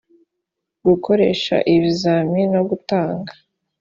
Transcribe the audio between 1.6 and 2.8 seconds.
ibizamini no